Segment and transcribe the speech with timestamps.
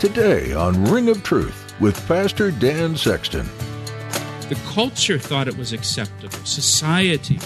[0.00, 3.46] Today on Ring of Truth with Pastor Dan Sexton.
[4.48, 6.38] The culture thought it was acceptable.
[6.46, 7.38] Society,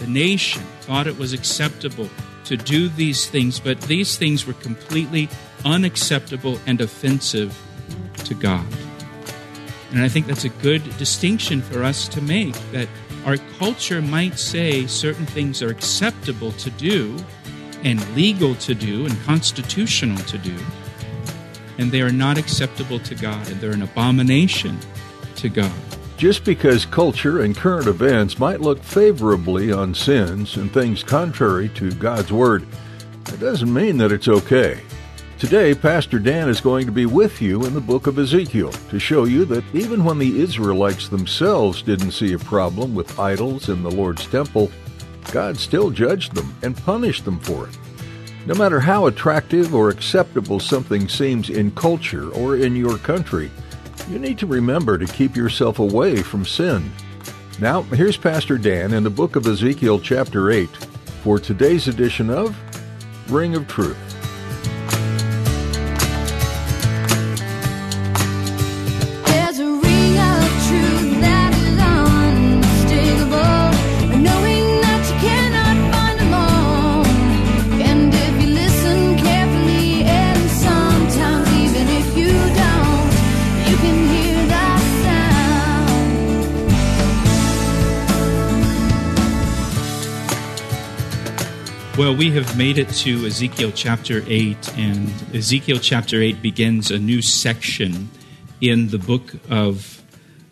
[0.00, 2.10] the nation thought it was acceptable
[2.44, 5.30] to do these things, but these things were completely
[5.64, 7.58] unacceptable and offensive
[8.24, 8.66] to God.
[9.90, 12.88] And I think that's a good distinction for us to make that
[13.24, 17.16] our culture might say certain things are acceptable to do
[17.82, 20.54] and legal to do and constitutional to do,
[21.78, 24.78] and they are not acceptable to God, and they're an abomination
[25.36, 25.72] to God.
[26.16, 31.90] Just because culture and current events might look favorably on sins and things contrary to
[31.92, 32.66] God's Word,
[33.24, 34.80] that doesn't mean that it's okay.
[35.38, 39.00] Today, Pastor Dan is going to be with you in the book of Ezekiel to
[39.00, 43.82] show you that even when the Israelites themselves didn't see a problem with idols in
[43.82, 44.70] the Lord's temple,
[45.32, 47.76] God still judged them and punished them for it.
[48.46, 53.50] No matter how attractive or acceptable something seems in culture or in your country,
[54.10, 56.92] you need to remember to keep yourself away from sin.
[57.58, 60.68] Now, here's Pastor Dan in the book of Ezekiel, chapter 8,
[61.22, 62.54] for today's edition of
[63.32, 64.03] Ring of Truth.
[92.04, 96.98] Well, we have made it to Ezekiel chapter 8, and Ezekiel chapter 8 begins a
[96.98, 98.10] new section
[98.60, 100.02] in the book of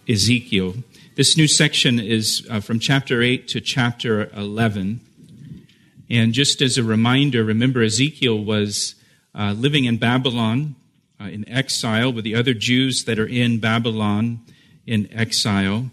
[0.09, 0.77] Ezekiel.
[1.15, 5.01] This new section is uh, from chapter 8 to chapter 11.
[6.09, 8.95] And just as a reminder, remember Ezekiel was
[9.35, 10.75] uh, living in Babylon
[11.21, 14.41] uh, in exile with the other Jews that are in Babylon
[14.87, 15.91] in exile.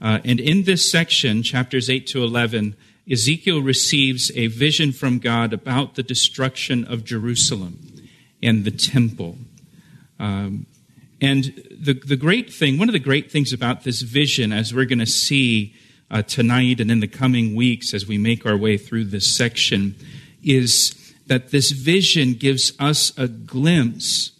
[0.00, 2.76] Uh, and in this section, chapters 8 to 11,
[3.10, 7.78] Ezekiel receives a vision from God about the destruction of Jerusalem
[8.42, 9.36] and the temple.
[10.18, 10.66] Um,
[11.20, 14.84] and the, the great thing, one of the great things about this vision, as we're
[14.84, 15.74] going to see
[16.10, 19.96] uh, tonight and in the coming weeks as we make our way through this section,
[20.42, 20.94] is
[21.26, 24.32] that this vision gives us a glimpse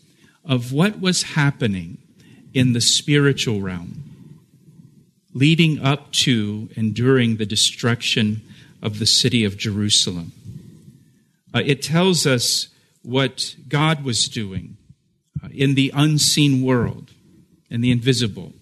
[0.44, 1.98] of what was happening
[2.54, 4.10] in the spiritual realm
[5.32, 8.42] leading up to and during the destruction
[8.82, 10.32] of the city of Jerusalem.
[11.54, 12.68] Uh, it tells us
[13.02, 14.76] what God was doing
[15.42, 17.10] uh, in the unseen world,
[17.68, 18.52] in the invisible.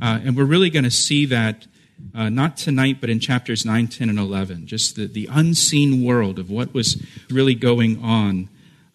[0.00, 1.66] Uh, and we're really going to see that
[2.14, 6.38] uh, not tonight, but in chapters 9, 10, and 11, just the, the unseen world
[6.38, 8.48] of what was really going on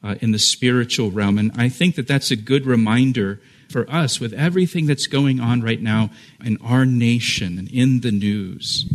[0.04, 1.38] uh, in the spiritual realm.
[1.38, 3.40] And I think that that's a good reminder
[3.70, 6.10] for us with everything that's going on right now
[6.44, 8.86] in our nation and in the news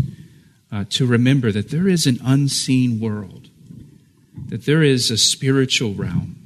[0.72, 3.50] uh, to remember that there is an unseen world,
[4.48, 6.36] that there is a spiritual realm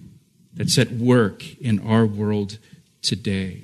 [0.53, 2.59] that's at work in our world
[3.03, 3.63] today.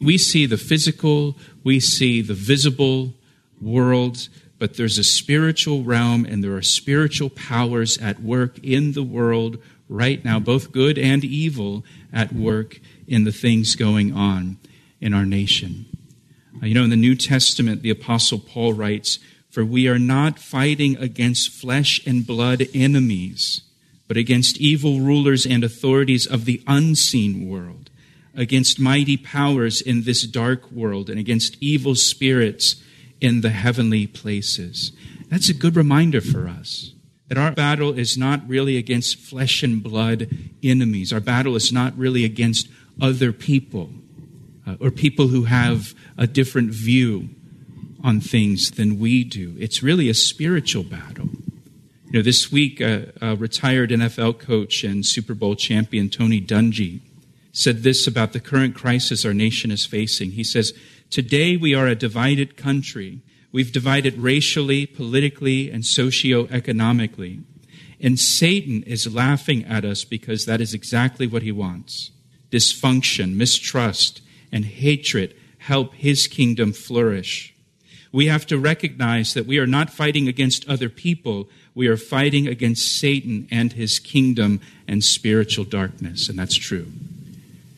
[0.00, 3.14] We see the physical, we see the visible
[3.60, 9.02] world, but there's a spiritual realm and there are spiritual powers at work in the
[9.02, 9.58] world
[9.88, 14.56] right now, both good and evil at work in the things going on
[15.00, 15.86] in our nation.
[16.60, 19.18] Uh, you know, in the New Testament, the Apostle Paul writes,
[19.56, 23.62] for we are not fighting against flesh and blood enemies,
[24.06, 27.88] but against evil rulers and authorities of the unseen world,
[28.34, 32.76] against mighty powers in this dark world, and against evil spirits
[33.18, 34.92] in the heavenly places.
[35.30, 36.92] That's a good reminder for us
[37.28, 40.28] that our battle is not really against flesh and blood
[40.62, 41.14] enemies.
[41.14, 42.68] Our battle is not really against
[43.00, 43.88] other people
[44.66, 47.30] uh, or people who have a different view
[48.06, 49.56] on things than we do.
[49.58, 51.28] It's really a spiritual battle.
[52.04, 57.00] You know, this week, a, retired NFL coach and Super Bowl champion Tony Dungy
[57.52, 60.30] said this about the current crisis our nation is facing.
[60.30, 60.72] He says,
[61.10, 63.22] Today we are a divided country.
[63.50, 67.40] We've divided racially, politically, and socio-economically.
[68.00, 72.12] And Satan is laughing at us because that is exactly what he wants.
[72.52, 74.20] Dysfunction, mistrust,
[74.52, 77.55] and hatred help his kingdom flourish.
[78.16, 81.50] We have to recognize that we are not fighting against other people.
[81.74, 86.30] We are fighting against Satan and his kingdom and spiritual darkness.
[86.30, 86.86] And that's true.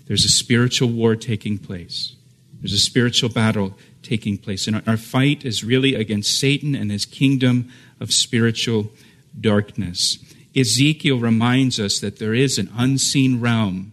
[0.07, 2.15] There's a spiritual war taking place.
[2.61, 4.69] There's a spiritual battle taking place.
[4.69, 8.93] And our fight is really against Satan and his kingdom of spiritual
[9.41, 10.19] darkness.
[10.55, 13.93] Ezekiel reminds us that there is an unseen realm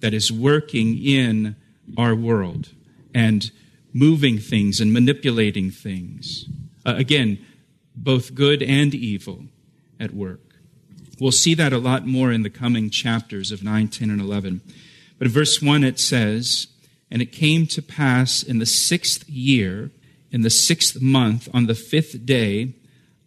[0.00, 1.54] that is working in
[1.98, 2.70] our world
[3.14, 3.50] and
[3.92, 6.46] moving things and manipulating things.
[6.84, 7.44] Uh, again,
[7.94, 9.44] both good and evil
[10.00, 10.40] at work.
[11.20, 14.60] We'll see that a lot more in the coming chapters of 9, 10, and 11.
[15.18, 16.66] But verse 1 it says,
[17.10, 19.90] And it came to pass in the sixth year,
[20.30, 22.74] in the sixth month, on the fifth day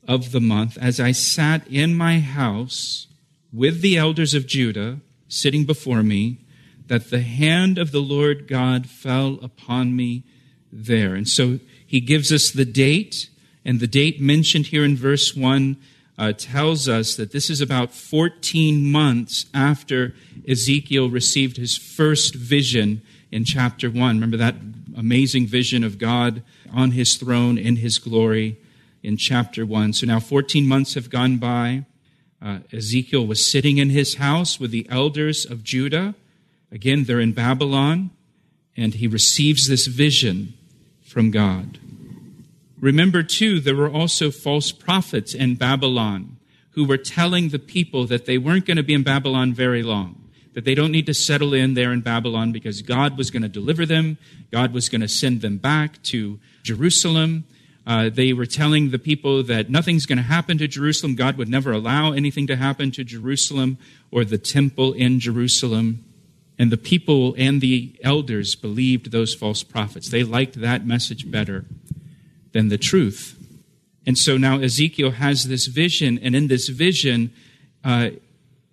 [0.07, 3.07] of the month, as I sat in my house
[3.53, 6.39] with the elders of Judah sitting before me,
[6.87, 10.23] that the hand of the Lord God fell upon me
[10.71, 11.15] there.
[11.15, 13.29] And so he gives us the date,
[13.63, 15.77] and the date mentioned here in verse 1
[16.17, 20.13] uh, tells us that this is about 14 months after
[20.47, 23.01] Ezekiel received his first vision
[23.31, 24.15] in chapter 1.
[24.15, 24.55] Remember that
[24.95, 26.41] amazing vision of God
[26.73, 28.57] on his throne in his glory
[29.03, 29.93] in chapter 1.
[29.93, 31.85] So now 14 months have gone by.
[32.41, 36.15] Uh, Ezekiel was sitting in his house with the elders of Judah.
[36.71, 38.11] Again, they're in Babylon,
[38.77, 40.53] and he receives this vision
[41.03, 41.79] from God.
[42.79, 46.37] Remember, too, there were also false prophets in Babylon
[46.71, 50.29] who were telling the people that they weren't going to be in Babylon very long,
[50.53, 53.49] that they don't need to settle in there in Babylon because God was going to
[53.49, 54.17] deliver them,
[54.51, 57.45] God was going to send them back to Jerusalem.
[57.87, 61.15] Uh, they were telling the people that nothing's going to happen to Jerusalem.
[61.15, 63.77] God would never allow anything to happen to Jerusalem
[64.11, 66.04] or the temple in Jerusalem.
[66.57, 70.09] And the people and the elders believed those false prophets.
[70.09, 71.65] They liked that message better
[72.53, 73.37] than the truth.
[74.05, 77.33] And so now Ezekiel has this vision, and in this vision,
[77.83, 78.11] uh,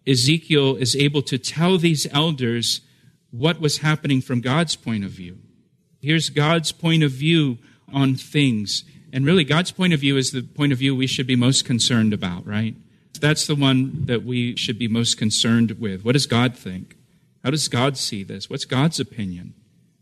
[0.07, 2.83] Ezekiel is able to tell these elders
[3.31, 5.39] what was happening from God's point of view.
[6.01, 7.59] Here's God's point of view
[7.93, 8.85] on things.
[9.13, 11.65] And really, God's point of view is the point of view we should be most
[11.65, 12.75] concerned about, right?
[13.21, 16.05] That's the one that we should be most concerned with.
[16.05, 16.97] What does God think?
[17.43, 18.49] How does God see this?
[18.49, 19.55] What's God's opinion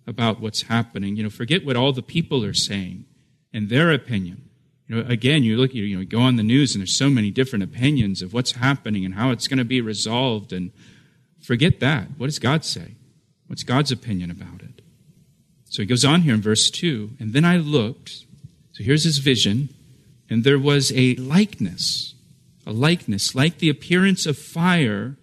[0.06, 1.16] about what's happening?
[1.16, 3.06] You know, forget what all the people are saying
[3.52, 4.48] and their opinion.
[4.87, 7.31] You know, again, you look, you know, go on the news and there's so many
[7.31, 10.52] different opinions of what's happening and how it's going to be resolved.
[10.52, 10.72] And
[11.42, 12.08] forget that.
[12.19, 12.96] What does God say?
[13.46, 14.82] What's God's opinion about it?
[15.66, 18.25] So he goes on here in verse 2 And then I looked,
[18.72, 19.70] so here's his vision,
[20.28, 22.14] and there was a likeness,
[22.66, 25.16] a likeness, like the appearance of fire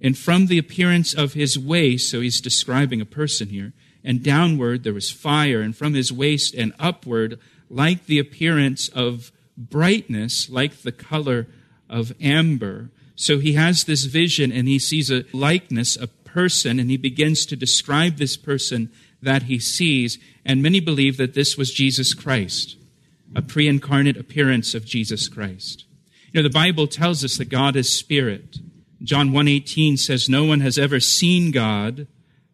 [0.00, 3.72] and from the appearance of his waist, so he's describing a person here,
[4.04, 7.38] and downward there was fire, and from his waist and upward,
[7.68, 11.46] like the appearance of brightness, like the color
[11.88, 12.90] of amber.
[13.14, 17.46] So he has this vision and he sees a likeness, a person, and he begins
[17.46, 20.18] to describe this person that he sees.
[20.44, 22.76] And many believe that this was Jesus Christ,
[23.34, 25.86] a pre incarnate appearance of Jesus Christ.
[26.32, 28.58] You know, the Bible tells us that God is spirit.
[29.02, 32.06] John 1:18 says no one has ever seen God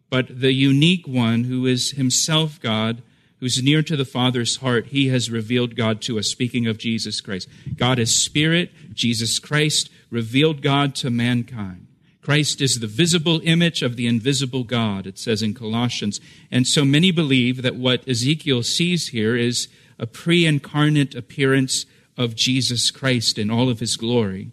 [0.09, 3.01] but the unique one who is himself God
[3.39, 7.19] who's near to the Father's heart he has revealed God to us speaking of Jesus
[7.19, 7.49] Christ.
[7.75, 11.87] God is spirit, Jesus Christ revealed God to mankind.
[12.21, 16.21] Christ is the visible image of the invisible God, it says in Colossians.
[16.49, 19.67] And so many believe that what Ezekiel sees here is
[19.99, 21.85] a pre incarnate appearance
[22.17, 24.51] of Jesus Christ in all of his glory.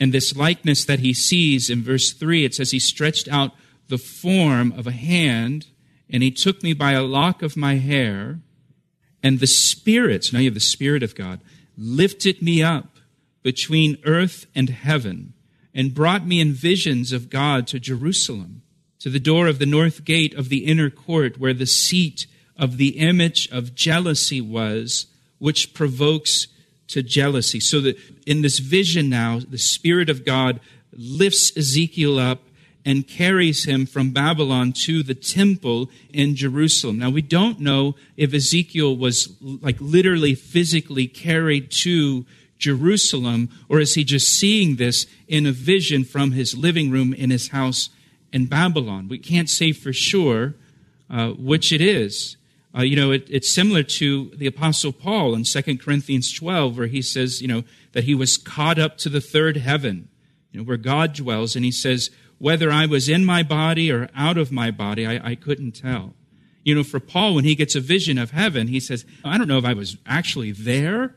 [0.00, 3.52] And this likeness that he sees in verse 3, it says, He stretched out
[3.88, 5.66] the form of a hand,
[6.08, 8.40] and he took me by a lock of my hair,
[9.22, 11.40] and the Spirit, now you have the Spirit of God,
[11.76, 12.96] lifted me up
[13.42, 15.34] between earth and heaven,
[15.74, 18.62] and brought me in visions of God to Jerusalem,
[19.00, 22.26] to the door of the north gate of the inner court, where the seat
[22.56, 25.06] of the image of jealousy was,
[25.38, 26.48] which provokes
[26.92, 27.60] to jealousy.
[27.60, 30.60] So that in this vision now, the Spirit of God
[30.92, 32.42] lifts Ezekiel up
[32.84, 36.98] and carries him from Babylon to the temple in Jerusalem.
[36.98, 42.24] Now, we don't know if Ezekiel was like literally physically carried to
[42.58, 47.30] Jerusalem, or is he just seeing this in a vision from his living room in
[47.30, 47.90] his house
[48.32, 49.08] in Babylon?
[49.08, 50.54] We can't say for sure
[51.10, 52.36] uh, which it is.
[52.76, 56.86] Uh, you know, it, it's similar to the Apostle Paul in 2 Corinthians 12, where
[56.86, 60.08] he says, you know, that he was caught up to the third heaven.
[60.52, 64.08] you know, where God dwells, and he says, whether I was in my body or
[64.14, 66.14] out of my body, I, I couldn't tell.
[66.64, 69.48] You know, for Paul, when he gets a vision of heaven, he says, I don't
[69.48, 71.16] know if I was actually there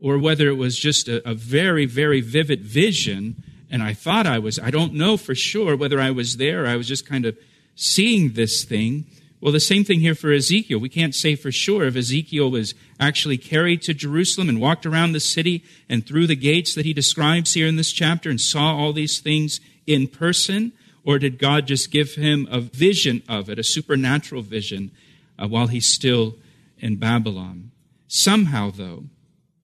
[0.00, 4.38] or whether it was just a, a very, very vivid vision and I thought I
[4.38, 4.58] was.
[4.58, 7.36] I don't know for sure whether I was there I was just kind of
[7.74, 9.06] seeing this thing.
[9.40, 10.80] Well, the same thing here for Ezekiel.
[10.80, 15.12] We can't say for sure if Ezekiel was actually carried to Jerusalem and walked around
[15.12, 18.74] the city and through the gates that he describes here in this chapter and saw
[18.74, 20.72] all these things in person,
[21.04, 24.90] or did God just give him a vision of it, a supernatural vision,
[25.38, 26.34] uh, while he's still
[26.78, 27.70] in Babylon?
[28.08, 29.04] Somehow, though,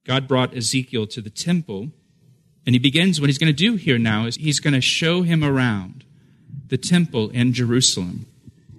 [0.04, 1.88] God brought Ezekiel to the temple,
[2.64, 5.22] and he begins what he's going to do here now is he's going to show
[5.22, 6.04] him around
[6.68, 8.26] the temple in Jerusalem.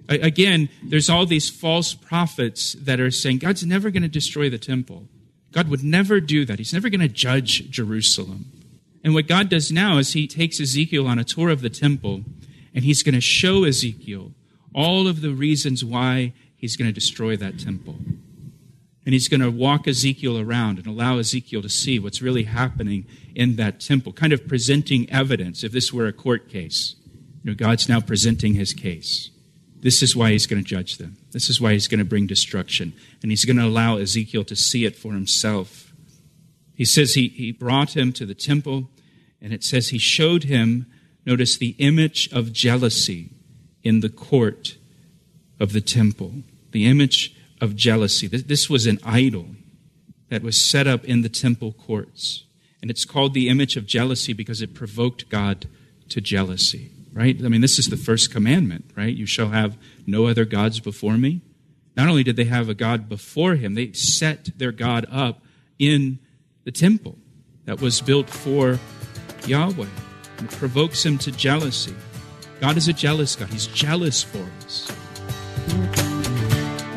[0.08, 4.58] Again, there's all these false prophets that are saying God's never going to destroy the
[4.58, 5.08] temple.
[5.52, 6.58] God would never do that.
[6.58, 8.46] He's never going to judge Jerusalem.
[9.02, 12.24] And what God does now is he takes Ezekiel on a tour of the temple
[12.74, 14.32] and he's going to show Ezekiel
[14.74, 17.96] all of the reasons why he's going to destroy that temple.
[19.04, 23.06] And he's going to walk Ezekiel around and allow Ezekiel to see what's really happening
[23.34, 26.96] in that temple, kind of presenting evidence if this were a court case.
[27.42, 29.30] You know, God's now presenting his case.
[29.80, 31.16] This is why he's going to judge them.
[31.32, 32.92] This is why he's going to bring destruction.
[33.22, 35.92] And he's going to allow Ezekiel to see it for himself.
[36.74, 38.90] He says he, he brought him to the temple,
[39.40, 40.86] and it says he showed him,
[41.24, 43.30] notice, the image of jealousy
[43.82, 44.76] in the court
[45.60, 46.42] of the temple.
[46.72, 48.26] The image of jealousy.
[48.26, 49.46] This, this was an idol
[50.28, 52.44] that was set up in the temple courts.
[52.82, 55.66] And it's called the image of jealousy because it provoked God
[56.08, 57.42] to jealousy right?
[57.42, 59.14] I mean, this is the first commandment, right?
[59.14, 61.40] You shall have no other gods before me.
[61.96, 65.42] Not only did they have a God before him, they set their God up
[65.78, 66.18] in
[66.64, 67.16] the temple
[67.64, 68.78] that was built for
[69.46, 69.86] Yahweh.
[70.36, 71.94] And it provokes him to jealousy.
[72.60, 74.92] God is a jealous God, He's jealous for us.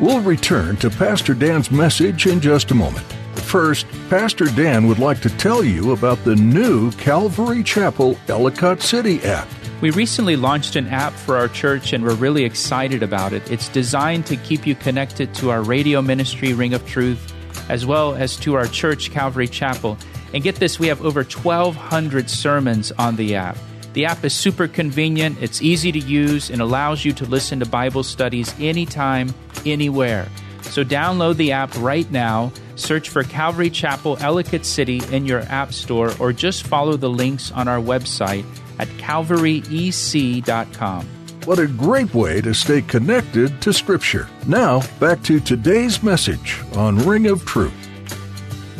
[0.00, 3.06] We'll return to Pastor Dan's message in just a moment.
[3.34, 9.22] First, Pastor Dan would like to tell you about the new Calvary Chapel Ellicott City
[9.22, 9.48] app.
[9.80, 13.50] We recently launched an app for our church and we're really excited about it.
[13.50, 17.32] It's designed to keep you connected to our radio ministry, Ring of Truth,
[17.70, 19.96] as well as to our church, Calvary Chapel.
[20.34, 23.56] And get this, we have over 1,200 sermons on the app.
[23.94, 27.66] The app is super convenient, it's easy to use, and allows you to listen to
[27.66, 29.34] Bible studies anytime,
[29.64, 30.28] anywhere.
[30.60, 35.72] So download the app right now, search for Calvary Chapel Ellicott City in your app
[35.72, 38.44] store, or just follow the links on our website
[38.80, 41.06] at calvaryec.com.
[41.44, 44.28] What a great way to stay connected to Scripture.
[44.46, 47.74] Now, back to today's message on Ring of Truth.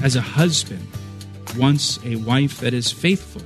[0.02, 0.86] As a husband
[1.56, 3.42] wants a wife that is faithful,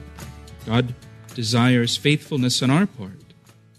[0.67, 0.95] God
[1.35, 3.13] desires faithfulness on our part.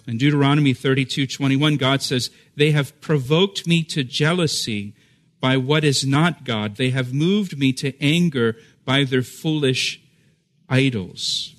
[0.07, 4.93] In Deuteronomy 32 21, God says, They have provoked me to jealousy
[5.39, 6.75] by what is not God.
[6.75, 10.01] They have moved me to anger by their foolish
[10.69, 11.54] idols.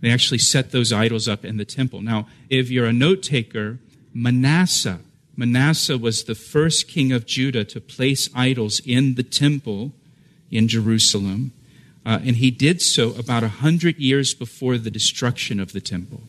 [0.00, 2.02] They actually set those idols up in the temple.
[2.02, 3.78] Now, if you're a note taker,
[4.14, 5.00] Manasseh,
[5.36, 9.92] Manasseh was the first king of Judah to place idols in the temple
[10.50, 11.52] in Jerusalem.
[12.06, 16.22] Uh, and he did so about a hundred years before the destruction of the temple.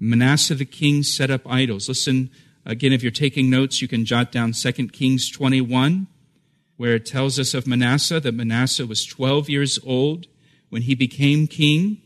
[0.00, 1.88] Manasseh the king set up idols.
[1.88, 2.30] Listen,
[2.64, 6.06] again, if you're taking notes, you can jot down 2 Kings 21,
[6.76, 10.26] where it tells us of Manasseh that Manasseh was 12 years old
[10.68, 12.02] when he became king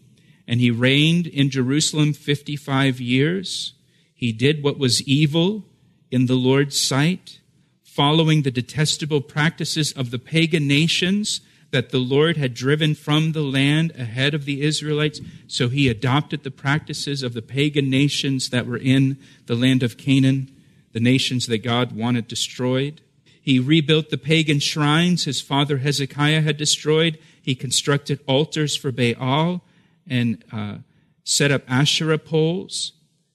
[0.47, 3.75] and he reigned in Jerusalem 55 years.
[4.15, 5.65] He did what was evil
[6.11, 7.41] in the Lord's sight,
[7.83, 13.43] following the detestable practices of the pagan nations that the Lord had driven from the
[13.43, 15.21] land ahead of the Israelites.
[15.47, 19.97] So he adopted the practices of the pagan nations that were in the land of
[19.97, 20.55] Canaan,
[20.93, 23.01] the nations that God wanted destroyed.
[23.41, 27.19] He rebuilt the pagan shrines his father Hezekiah had destroyed.
[27.41, 29.65] He constructed altars for Baal
[30.09, 30.79] and uh,
[31.25, 32.93] set up Asherah poles,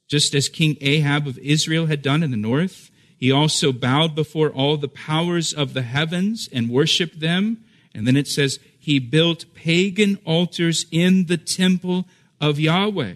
[0.07, 2.91] just as King Ahab of Israel had done in the north.
[3.17, 7.63] He also bowed before all the powers of the heavens and worshiped them.
[7.93, 12.05] And then it says, he built pagan altars in the temple
[12.39, 13.15] of Yahweh,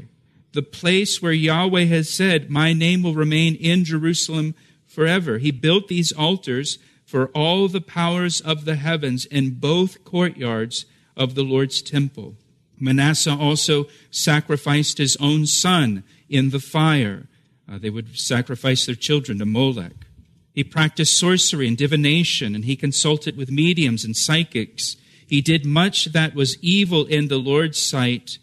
[0.52, 4.54] the place where Yahweh has said, My name will remain in Jerusalem
[4.86, 5.38] forever.
[5.38, 11.36] He built these altars for all the powers of the heavens in both courtyards of
[11.36, 12.36] the Lord's temple.
[12.82, 17.28] Manasseh also sacrificed his own son in the fire.
[17.72, 20.06] Uh, they would sacrifice their children to Molech.
[20.54, 24.98] He practiced sorcery and divination, and he consulted with mediums and psychics.
[25.26, 28.38] He did much that was evil in the Lord's sight,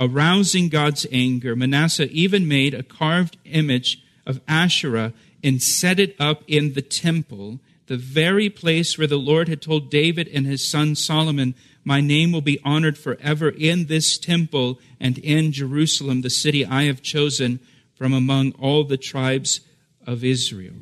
[0.00, 5.12] arousing God's anger, Manasseh even made a carved image of Asherah
[5.44, 9.90] and set it up in the temple, the very place where the Lord had told
[9.90, 15.18] David and his son Solomon, My name will be honored forever in this temple and
[15.18, 17.60] in Jerusalem, the city I have chosen
[17.94, 19.60] from among all the tribes
[20.06, 20.74] of Israel.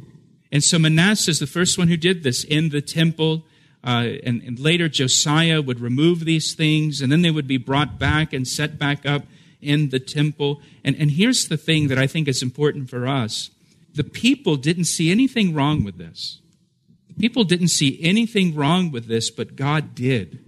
[0.53, 3.45] And so Manasseh is the first one who did this in the temple.
[3.83, 7.99] Uh, and, and later Josiah would remove these things, and then they would be brought
[7.99, 9.23] back and set back up
[9.63, 10.61] in the temple.
[10.85, 13.51] And, and here's the thing that I think is important for us
[13.95, 16.41] the people didn't see anything wrong with this.
[17.19, 20.39] People didn't see anything wrong with this, but God did.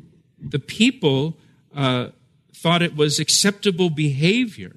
[0.43, 1.37] The people
[1.75, 2.09] uh,
[2.55, 4.77] thought it was acceptable behavior.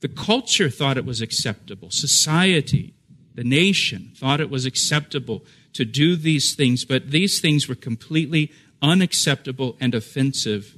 [0.00, 1.90] The culture thought it was acceptable.
[1.90, 2.94] Society,
[3.34, 5.44] the nation thought it was acceptable
[5.74, 8.50] to do these things, but these things were completely
[8.82, 10.74] unacceptable and offensive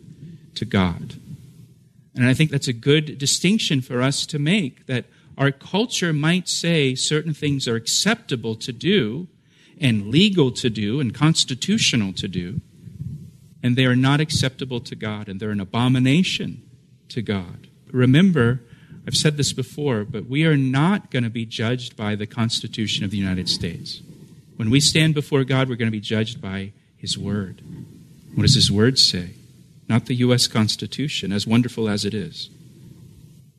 [0.54, 1.14] to God.
[2.14, 5.06] And I think that's a good distinction for us to make that
[5.38, 9.28] our culture might say certain things are acceptable to do
[9.80, 12.60] and legal to do and constitutional to do,
[13.62, 16.62] and they are not acceptable to God and they're an abomination
[17.08, 17.68] to God.
[17.90, 18.60] Remember,
[19.06, 23.04] I've said this before, but we are not going to be judged by the Constitution
[23.04, 24.00] of the United States.
[24.56, 27.62] When we stand before God, we're going to be judged by His Word.
[28.34, 29.30] What does His Word say?
[29.88, 30.46] Not the U.S.
[30.46, 32.48] Constitution, as wonderful as it is.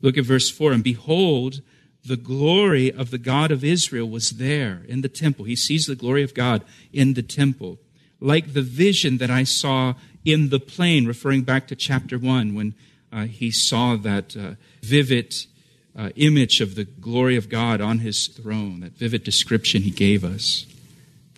[0.00, 1.60] Look at verse 4 And behold,
[2.04, 5.44] the glory of the God of Israel was there in the temple.
[5.46, 7.78] He sees the glory of God in the temple,
[8.24, 12.74] like the vision that I saw in the plain, referring back to chapter 1 when
[13.12, 15.34] uh, he saw that uh, vivid
[15.96, 20.24] uh, image of the glory of God on his throne, that vivid description he gave
[20.24, 20.64] us.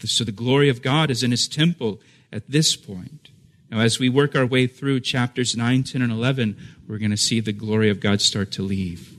[0.04, 2.00] So the glory of God is in his temple
[2.32, 3.30] at this point.
[3.68, 7.16] Now, as we work our way through chapters 9, 10, and 11, we're going to
[7.16, 9.12] see the glory of God start to leave,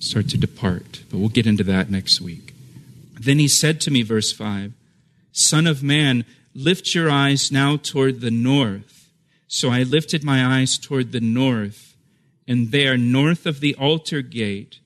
[0.00, 1.04] start to depart.
[1.08, 2.52] But we'll get into that next week.
[3.14, 4.72] Then he said to me, verse 5,
[5.30, 9.10] Son of man, lift your eyes now toward the north.
[9.46, 11.96] So I lifted my eyes toward the north,
[12.48, 14.80] and there, north of the altar gate,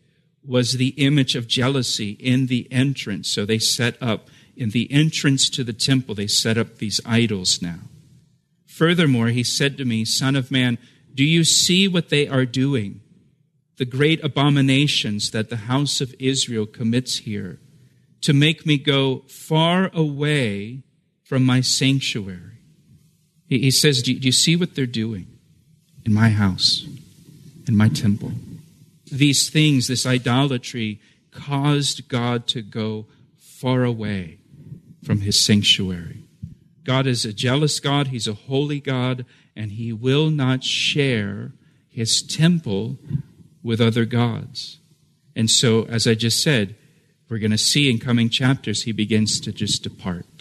[0.45, 3.29] was the image of jealousy in the entrance.
[3.29, 7.61] So they set up in the entrance to the temple, they set up these idols
[7.61, 7.81] now.
[8.65, 10.79] Furthermore, he said to me, Son of man,
[11.15, 13.01] do you see what they are doing?
[13.77, 17.59] The great abominations that the house of Israel commits here
[18.23, 20.83] to make me go far away
[21.27, 22.59] from my sanctuary.
[23.49, 25.27] He says, Do you see what they're doing
[26.05, 26.87] in my house,
[27.67, 28.33] in my temple?
[29.11, 31.01] These things, this idolatry,
[31.33, 33.07] caused God to go
[33.39, 34.39] far away
[35.05, 36.25] from his sanctuary.
[36.85, 39.25] God is a jealous God, he's a holy God,
[39.57, 41.53] and he will not share
[41.89, 42.99] his temple
[43.63, 44.79] with other gods.
[45.35, 46.77] And so, as I just said,
[47.29, 50.36] we're going to see in coming chapters, he begins to just depart.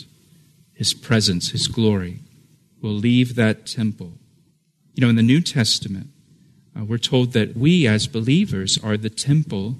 [0.75, 2.19] His presence, his glory
[2.81, 4.13] will leave that temple.
[4.93, 6.09] You know, in the New Testament,
[6.77, 9.77] uh, we're told that we as believers are the temple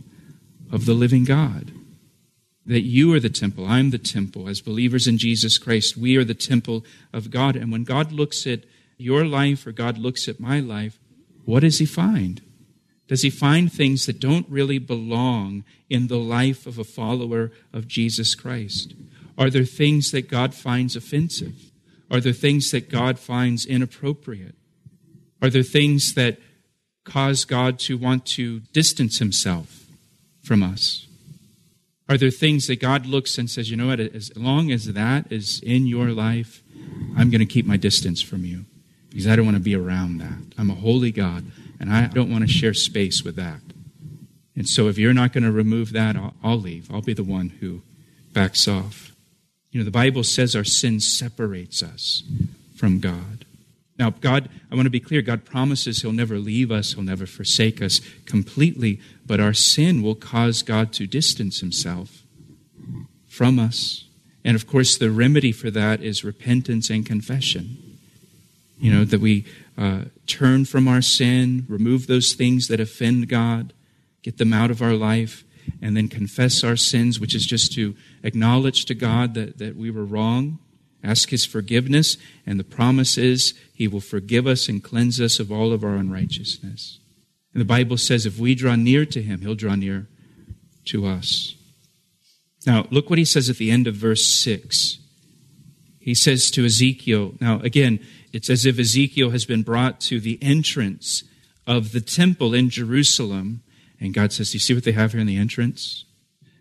[0.72, 1.72] of the living God
[2.66, 4.50] that you are the temple, I'm the temple.
[4.50, 7.56] As believers in Jesus Christ, we are the temple of God.
[7.56, 8.62] And when God looks at
[8.98, 11.00] your life or God looks at my life,
[11.44, 12.42] what does he find?
[13.08, 17.88] Does he find things that don't really belong in the life of a follower of
[17.88, 18.96] Jesus Christ?
[19.38, 21.72] Are there things that God finds offensive?
[22.10, 24.56] Are there things that God finds inappropriate?
[25.42, 26.40] Are there things that
[27.04, 29.86] cause God to want to distance himself
[30.42, 31.08] from us?
[32.08, 35.32] Are there things that God looks and says, you know what, as long as that
[35.32, 36.62] is in your life,
[37.18, 38.66] I'm going to keep my distance from you
[39.10, 40.56] because I don't want to be around that.
[40.58, 41.46] I'm a holy God
[41.80, 43.62] and I don't want to share space with that.
[44.56, 46.94] And so if you're not going to remove that, I'll, I'll leave.
[46.94, 47.82] I'll be the one who
[48.34, 49.05] backs off.
[49.76, 52.24] You know, the Bible says our sin separates us
[52.78, 53.44] from God.
[54.00, 57.26] Now, God, I want to be clear, God promises He'll never leave us, He'll never
[57.26, 62.24] forsake us completely, but our sin will cause God to distance Himself
[63.28, 64.06] from us.
[64.46, 68.00] And of course, the remedy for that is repentance and confession.
[68.80, 69.44] You know, that we
[69.78, 73.74] uh, turn from our sin, remove those things that offend God,
[74.24, 75.44] get them out of our life,
[75.82, 79.92] and then confess our sins, which is just to acknowledge to God that, that we
[79.92, 80.60] were wrong
[81.06, 85.52] Ask his forgiveness, and the promise is he will forgive us and cleanse us of
[85.52, 87.00] all of our unrighteousness.
[87.54, 90.08] And the Bible says if we draw near to him, he'll draw near
[90.86, 91.56] to us.
[92.66, 94.98] Now, look what he says at the end of verse 6.
[96.00, 98.00] He says to Ezekiel, now again,
[98.34, 101.24] it's as if Ezekiel has been brought to the entrance
[101.68, 103.62] of the temple in Jerusalem.
[104.06, 106.06] And God says, you see what they have here in the entrance?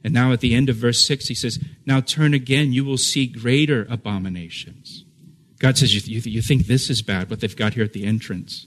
[0.03, 2.99] And now at the end of verse 6, he says, Now turn again, you will
[2.99, 5.05] see greater abominations.
[5.59, 8.05] God says, you, you, you think this is bad, what they've got here at the
[8.05, 8.67] entrance.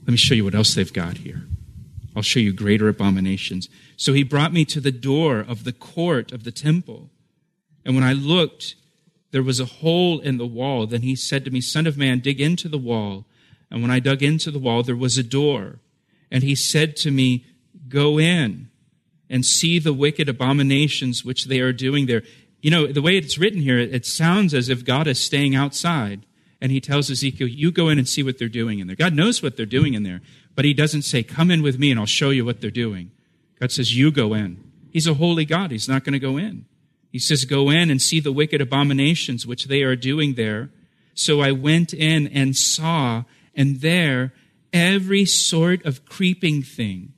[0.00, 1.42] Let me show you what else they've got here.
[2.16, 3.68] I'll show you greater abominations.
[3.96, 7.10] So he brought me to the door of the court of the temple.
[7.84, 8.74] And when I looked,
[9.30, 10.86] there was a hole in the wall.
[10.86, 13.26] Then he said to me, Son of man, dig into the wall.
[13.70, 15.80] And when I dug into the wall, there was a door.
[16.30, 17.44] And he said to me,
[17.92, 18.70] Go in
[19.28, 22.22] and see the wicked abominations which they are doing there.
[22.62, 26.24] You know, the way it's written here, it sounds as if God is staying outside.
[26.58, 28.96] And he tells Ezekiel, You go in and see what they're doing in there.
[28.96, 30.22] God knows what they're doing in there.
[30.54, 33.10] But he doesn't say, Come in with me and I'll show you what they're doing.
[33.60, 34.62] God says, You go in.
[34.90, 35.70] He's a holy God.
[35.70, 36.64] He's not going to go in.
[37.10, 40.70] He says, Go in and see the wicked abominations which they are doing there.
[41.14, 43.24] So I went in and saw,
[43.54, 44.32] and there
[44.72, 47.12] every sort of creeping thing,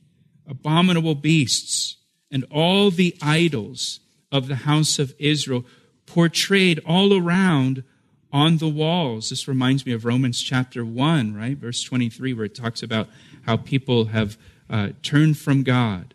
[0.48, 1.96] abominable beasts,
[2.30, 5.64] and all the idols of the house of Israel
[6.07, 7.85] portrayed all around
[8.33, 9.30] on the walls.
[9.30, 11.57] This reminds me of Romans chapter 1, right?
[11.57, 13.09] Verse 23, where it talks about
[13.46, 14.37] how people have
[14.68, 16.14] uh, turned from God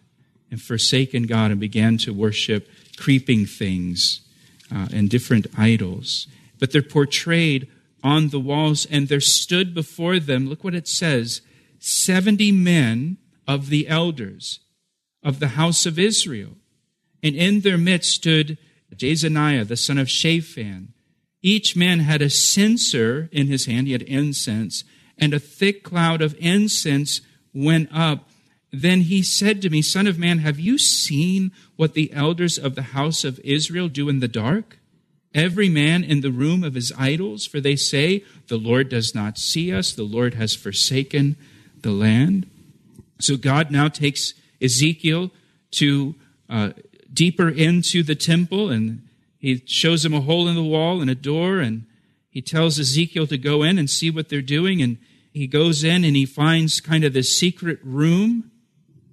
[0.51, 4.21] and forsaken God and began to worship creeping things
[4.73, 6.27] uh, and different idols.
[6.59, 7.67] But they're portrayed
[8.03, 11.41] on the walls, and there stood before them, look what it says
[11.79, 13.17] 70 men
[13.49, 14.59] of the elders
[15.23, 16.51] of the house of Israel.
[17.23, 18.57] And in their midst stood
[18.95, 20.93] Jaazaniah, the son of Shaphan.
[21.41, 24.83] Each man had a censer in his hand, he had incense,
[25.17, 27.21] and a thick cloud of incense
[27.53, 28.29] went up
[28.71, 32.75] then he said to me, Son of man, have you seen what the elders of
[32.75, 34.77] the house of Israel do in the dark?
[35.33, 39.37] Every man in the room of his idols, for they say, The Lord does not
[39.37, 41.35] see us, the Lord has forsaken
[41.81, 42.49] the land.
[43.19, 45.31] So God now takes Ezekiel
[45.71, 46.15] to
[46.49, 46.71] uh,
[47.11, 51.15] deeper into the temple, and he shows him a hole in the wall and a
[51.15, 51.85] door, and
[52.29, 54.97] he tells Ezekiel to go in and see what they're doing, and
[55.33, 58.51] he goes in and he finds kind of this secret room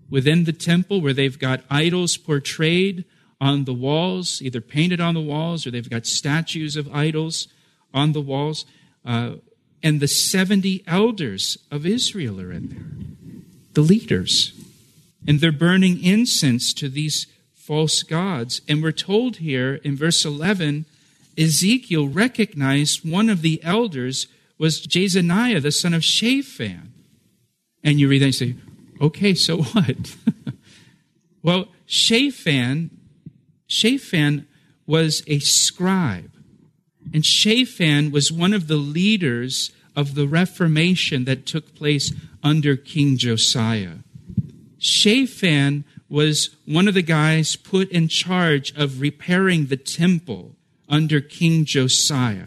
[0.08, 3.04] within the temple where they've got idols portrayed
[3.40, 7.48] on the walls, either painted on the walls or they've got statues of idols
[7.92, 8.64] on the walls.
[9.04, 9.34] Uh,
[9.82, 12.95] and the 70 elders of Israel are in there,
[13.76, 14.52] the leaders.
[15.28, 18.62] And they're burning incense to these false gods.
[18.66, 20.86] And we're told here in verse 11
[21.38, 24.26] Ezekiel recognized one of the elders
[24.58, 26.94] was Jaazaniah, the son of Shaphan.
[27.84, 28.54] And you read that and say,
[29.00, 30.16] Okay, so what?
[31.42, 32.90] well, Shaphan,
[33.66, 34.46] Shaphan
[34.86, 36.32] was a scribe.
[37.12, 43.16] And Shaphan was one of the leaders of the Reformation that took place under King
[43.16, 43.96] Josiah.
[44.78, 50.54] Shaphan was one of the guys put in charge of repairing the temple
[50.88, 52.46] under King Josiah.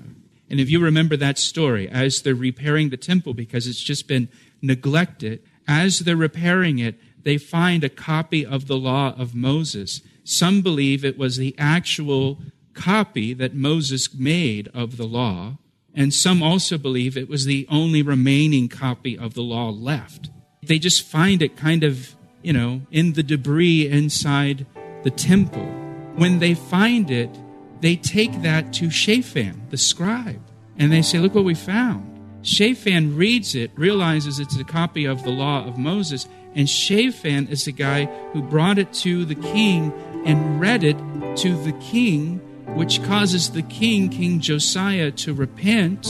[0.49, 4.29] And if you remember that story, as they're repairing the temple because it's just been
[4.61, 10.01] neglected, as they're repairing it, they find a copy of the law of Moses.
[10.23, 12.39] Some believe it was the actual
[12.73, 15.57] copy that Moses made of the law,
[15.93, 20.29] and some also believe it was the only remaining copy of the law left.
[20.61, 24.65] They just find it kind of, you know, in the debris inside
[25.03, 25.65] the temple.
[26.15, 27.29] When they find it,
[27.81, 30.41] they take that to Shaphan, the scribe,
[30.77, 32.05] and they say, Look what we found.
[32.41, 37.65] Shaphan reads it, realizes it's a copy of the law of Moses, and Shaphan is
[37.65, 39.93] the guy who brought it to the king
[40.25, 40.97] and read it
[41.37, 42.41] to the king,
[42.75, 46.05] which causes the king, King Josiah, to repent.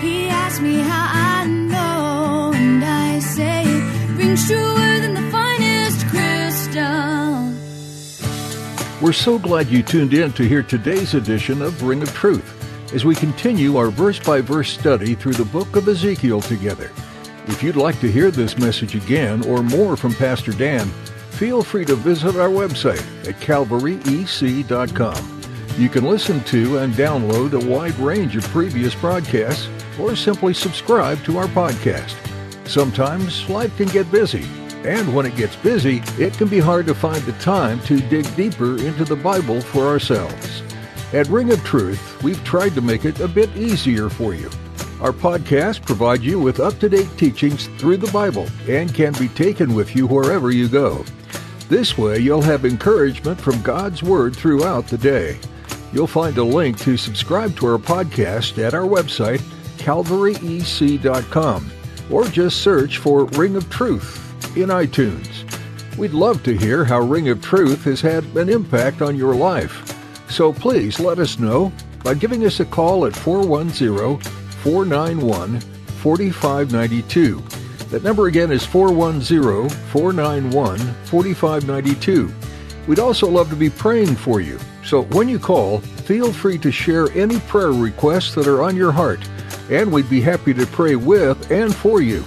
[0.00, 6.06] He asked me how I know, and I say it rings truer than the finest
[6.08, 7.54] crystal.
[9.00, 12.52] We're so glad you tuned in to hear today's edition of Ring of Truth
[12.94, 16.90] as we continue our verse by verse study through the book of Ezekiel together.
[17.48, 20.90] If you'd like to hear this message again or more from Pastor Dan,
[21.36, 25.42] feel free to visit our website at calvaryec.com.
[25.78, 29.68] You can listen to and download a wide range of previous broadcasts
[30.00, 32.14] or simply subscribe to our podcast.
[32.66, 34.46] Sometimes life can get busy,
[34.84, 38.34] and when it gets busy, it can be hard to find the time to dig
[38.34, 40.62] deeper into the Bible for ourselves.
[41.12, 44.48] At Ring of Truth, we've tried to make it a bit easier for you.
[45.00, 49.28] Our podcast provides you with up to date teachings through the Bible and can be
[49.28, 51.04] taken with you wherever you go.
[51.68, 55.38] This way, you'll have encouragement from God's Word throughout the day.
[55.92, 59.40] You'll find a link to subscribe to our podcast at our website,
[59.78, 61.70] calvaryec.com.
[62.10, 65.44] or just search for Ring of Truth in iTunes.
[65.96, 69.92] We'd love to hear how Ring of Truth has had an impact on your life.
[70.30, 71.72] So please let us know
[72.04, 74.18] by giving us a call at 410
[74.62, 77.55] 491 4592.
[77.90, 82.34] That number again is 410 491 4592.
[82.86, 84.58] We'd also love to be praying for you.
[84.84, 88.92] So when you call, feel free to share any prayer requests that are on your
[88.92, 89.20] heart,
[89.70, 92.24] and we'd be happy to pray with and for you.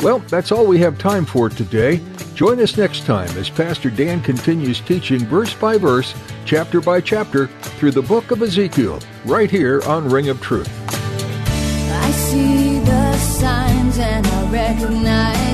[0.00, 2.00] Well, that's all we have time for today.
[2.34, 7.48] Join us next time as Pastor Dan continues teaching verse by verse, chapter by chapter,
[7.48, 10.70] through the book of Ezekiel, right here on Ring of Truth.
[10.88, 15.47] I see the signs and recognize